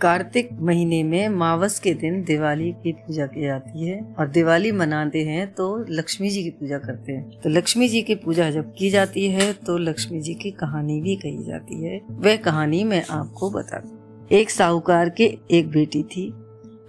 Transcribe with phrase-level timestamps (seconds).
[0.00, 5.24] कार्तिक महीने में मावस के दिन दिवाली की पूजा की जाती है और दिवाली मनाते
[5.24, 8.90] हैं तो लक्ष्मी जी की पूजा करते हैं। तो लक्ष्मी जी की पूजा जब की
[8.90, 13.50] जाती है तो लक्ष्मी जी की कहानी भी कही जाती है। वह कहानी मैं आपको
[13.50, 13.82] बता
[14.32, 16.28] एक साहूकार के एक बेटी थी।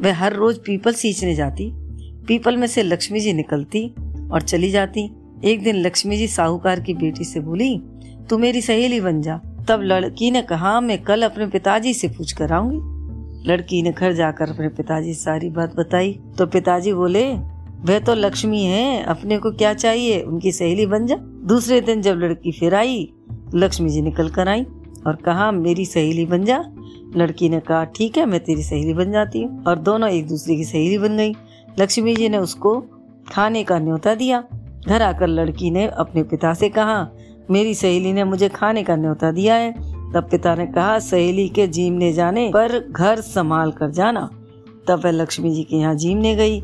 [0.02, 1.70] वह हर रोज पीपल सींचने जाती।
[2.28, 3.88] पीपल में से लक्ष्मी जी निकलती
[4.32, 5.10] और चली जाती।
[5.46, 7.78] एक दिन लक्ष्मी जी साहूकार की बेटी से बोली,
[8.30, 12.32] तू मेरी सहेली बन जा। तब लड़की ने कहा, मैं कल अपने पिताजी से पूछ
[12.32, 12.91] कर आऊँगी।
[13.48, 17.34] लड़की ने घर जाकर अपने पिताजी सारी बात बताई। तो पिताजी बोले,
[17.82, 20.22] वह तो लक्ष्मी है, अपने को क्या चाहिए?
[20.22, 23.14] उनकी सहेली बन जा। दूसरे दिन जब लड़की फिर आई
[23.56, 24.64] लक्ष्मी जी निकल कर आई
[25.08, 26.64] और कहा, मेरी सहेली बन जा।
[27.18, 30.56] लड़की ने कहा, ठीक है, मैं तेरी सहेली बन जाती हूँ। और दोनों एक दूसरे
[30.56, 31.36] की सहेली बन गई।
[31.80, 32.84] लक्ष्मी जी ने उसको
[33.32, 34.44] खाने का न्योता दिया।
[34.88, 37.10] घर आकर लड़की ने अपने पिता से कहा,
[37.52, 41.68] मेरी सहेली ने मुझे खाने का न्योता दिया है। तब पिता ने कहा, सहेली के
[41.68, 44.30] जीमने जाने पर घर संभाल कर जाना।
[44.88, 46.62] तब वह लक्ष्मी जी के यहाँ जीमने गई।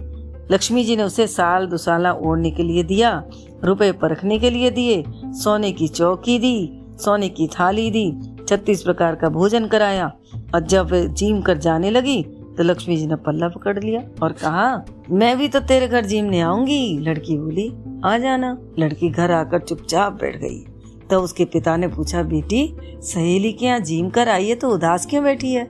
[0.51, 3.23] लक्ष्मी जी ने उसे साल दुसाला ओढ़ने के लिए दिया,
[3.63, 8.13] रुपए परखने के लिए दिए, सोने की चौकी दी, सोने की थाली दी,
[8.47, 10.11] छत्तीस प्रकार का भोजन कराया।
[10.55, 12.21] और जब जीम कर जाने लगी
[12.57, 16.39] तो लक्ष्मी जी ने पल्ला पकड़ लिया और कहा, मैं भी तो तेरे घर जीमने
[16.41, 17.73] आऊँगी। लड़की बोली,
[18.05, 20.65] आ जाना। लड़की घर आकर चुपचाप बैठ गई।
[21.09, 25.05] तो उसके पिता ने पूछा, बेटी, सहेली के यहाँ जीम कर आई है तो उदास
[25.05, 25.63] क्यों बैठी है?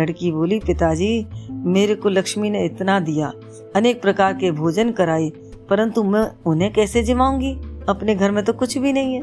[0.00, 3.32] लड़की बोली, पिताजी, मेरे को लक्ष्मी ने इतना दिया,
[3.76, 5.28] अनेक प्रकार के भोजन कराए,
[5.70, 7.52] परंतु मैं उन्हें कैसे जिमाऊँगी?
[7.88, 9.22] अपने घर में तो कुछ भी नहीं है।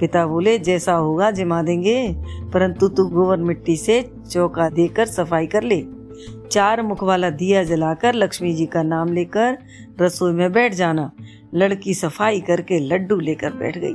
[0.00, 1.96] पिता बोले, जैसा होगा जिमा देंगे,
[2.52, 5.84] परंतु तू गोबर मिट्टी से चौका देकर सफ़ाई कर ले।
[6.50, 9.58] चार मुख वाला दिया जलाकर लक्ष्मी जी का नाम लेकर
[10.00, 11.10] रसोई में बैठ जाना।
[11.54, 13.94] लड़की सफ़ाई करके लड्डू लेकर बैठ गई।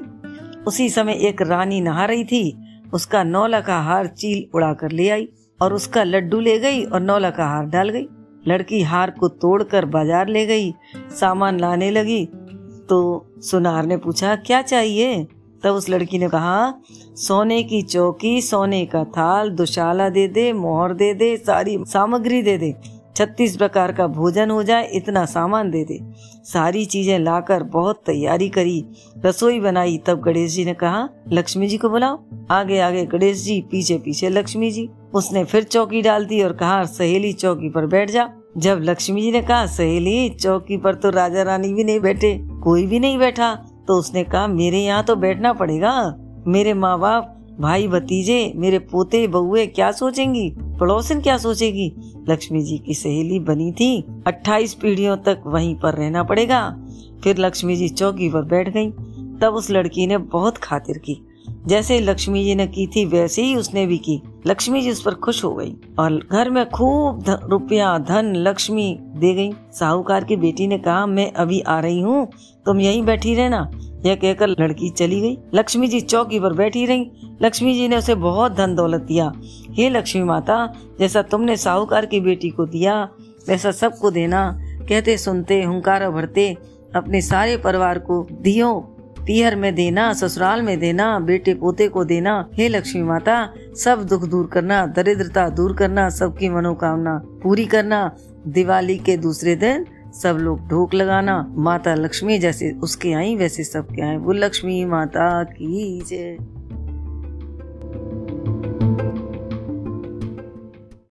[0.67, 2.57] उसी समय एक रानी नहा रही थी।
[2.93, 5.27] उसका नौला का हार चील उड़ा कर ले आई
[5.61, 8.07] और उसका लड्डू ले गई और नौला का हार डाल गई।
[8.47, 10.73] लड़की हार को तोड़कर बाज़ार ले गई,
[11.19, 12.25] सामान लाने लगी।
[12.89, 15.23] तो सुनार ने पूछा, क्या चाहिए?
[15.63, 16.73] तब उस लड़की ने कहा,
[17.17, 22.57] सोने की चौकी, सोने का थाल, दुशाला दे दे, मोहर दे दे, सारी सामग्री दे
[22.57, 22.73] दे।
[23.15, 25.99] छत्तीस प्रकार का भोजन हो जाए, इतना सामान दे दे।
[26.43, 28.85] सारी चीज़ें लाकर बहुत तैयारी करी,
[29.25, 32.19] रसोई बनाई, तब गणेश जी ने कहा, लक्ष्मी जी को बुलाओ।
[32.51, 36.83] आगे आगे, गणेश जी, पीछे पीछे लक्ष्मी जी। उसने फिर चौकी डाल दी और कहा,
[36.83, 41.43] सहेली चौकी पर बैठ जा। जब लक्ष्मी जी ने कहा, सहेली, चौकी पर तो राजा
[41.43, 43.53] रानी भी नहीं बैठे, कोई भी नहीं बैठा
[43.87, 45.91] तो उसने कहा, मेरे यहाँ तो बैठना पड़ेगा।
[46.47, 50.53] मेरे माँ बाप भाई भतीजे, मेरे पोते, बहुए क्या सोचेंगी?
[50.79, 51.93] पड़ोसन क्या सोचेगी?
[52.29, 56.77] लक्ष्मी जी की सहेली बनी थी। अट्ठाईस पीढ़ियों तक वहीं पर रहना पड़ेगा।
[57.23, 58.89] फिर लक्ष्मी जी चौकी पर बैठ गई।
[59.41, 61.17] तब उस लड़की ने बहुत खातिर की।
[61.67, 65.13] जैसे लक्ष्मी जी ने की थी, वैसे ही उसने भी की। लक्ष्मी जी उस पर
[65.13, 70.67] खुश हो गई और घर में खूब रुपया, धन, लक्ष्मी दे गई। साहूकार की बेटी
[70.67, 72.27] ने कहा, मैं अभी आ रही हूँ,
[72.65, 73.71] तुम यहीं बैठी रहना।
[74.05, 77.11] यह कहकर लड़की चली गई। लक्ष्मी जी चौकी पर बैठी रही।
[77.41, 79.31] लक्ष्मी जी ने उसे बहुत धन दौलत दिया।
[79.69, 83.09] हे लक्ष्मी माता, जैसा तुमने साहूकार की बेटी को दिया,
[83.47, 86.57] वैसा सबको देना। कहते सुनते, हुंकारा भरते,
[86.95, 88.91] अपने सारे परिवार को दियो।
[89.25, 94.25] पीहर में देना, ससुराल में देना, बेटे पोते को देना। हे लक्ष्मी माता, सब दुख
[94.25, 98.15] दूर करना, दरिद्रता दूर करना, सबकी मनोकामना पूरी करना।
[98.47, 99.85] दिवाली के दूसरे दिन
[100.21, 105.43] सब लोग ढोक लगाना, माता लक्ष्मी जैसे उसके आई, वैसे सबके आए। वो लक्ष्मी माता
[105.43, 106.37] की जय।